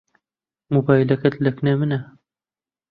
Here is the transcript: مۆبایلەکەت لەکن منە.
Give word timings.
مۆبایلەکەت 0.73 1.35
لەکن 1.45 1.67
منە. 1.79 1.99